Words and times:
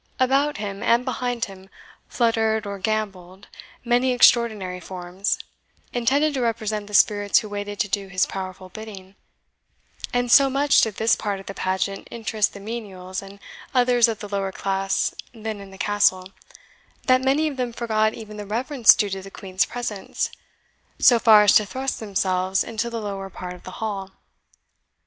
About 0.19 0.57
him 0.57 0.81
and 0.81 1.05
behind 1.05 1.45
him 1.45 1.69
fluttered 2.09 2.65
or 2.65 2.79
gambolled 2.79 3.47
many 3.85 4.13
extraordinary 4.13 4.79
forms, 4.79 5.37
intended 5.93 6.33
to 6.33 6.41
represent 6.41 6.87
the 6.87 6.95
spirits 6.95 7.37
who 7.37 7.49
waited 7.49 7.79
to 7.81 7.87
do 7.87 8.07
his 8.07 8.25
powerful 8.25 8.69
bidding; 8.69 9.13
and 10.11 10.31
so 10.31 10.49
much 10.49 10.81
did 10.81 10.95
this 10.95 11.15
part 11.15 11.39
of 11.39 11.45
the 11.45 11.53
pageant 11.53 12.07
interest 12.09 12.53
the 12.55 12.59
menials 12.59 13.21
and 13.21 13.39
others 13.75 14.07
of 14.07 14.17
the 14.21 14.27
lower 14.27 14.51
class 14.51 15.13
then 15.35 15.59
in 15.59 15.69
the 15.69 15.77
Castle, 15.77 16.31
that 17.05 17.21
many 17.21 17.47
of 17.47 17.55
them 17.57 17.71
forgot 17.71 18.15
even 18.15 18.37
the 18.37 18.47
reverence 18.47 18.95
due 18.95 19.11
to 19.11 19.21
the 19.21 19.29
Queen's 19.29 19.65
presence, 19.65 20.31
so 20.97 21.19
far 21.19 21.43
as 21.43 21.53
to 21.53 21.63
thrust 21.63 21.99
themselves 21.99 22.63
into 22.63 22.89
the 22.89 22.99
lower 22.99 23.29
part 23.29 23.53
of 23.53 23.61
the 23.61 23.71
hall. 23.77 24.13